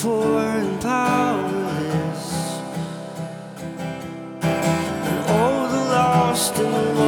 poor 0.00 0.38
and 0.38 0.80
powerless, 0.80 2.60
and 4.42 5.30
all 5.30 5.68
the 5.68 5.84
lost 5.90 6.54
and 6.56 6.98
the 6.98 7.07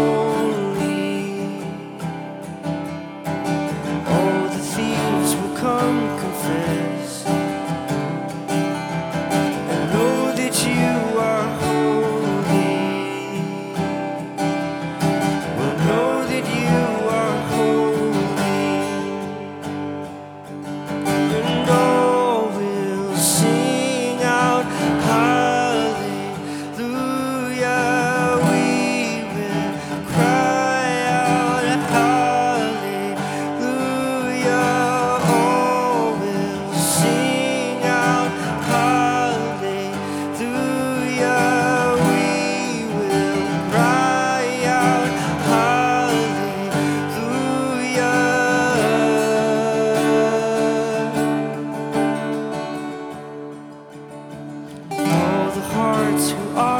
hearts 56.10 56.30
who 56.30 56.56
are 56.56 56.79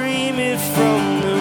scream 0.00 0.38
it 0.38 0.58
from 0.58 1.20
the 1.20 1.39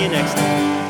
See 0.00 0.06
you 0.06 0.12
next 0.12 0.32
time. 0.32 0.89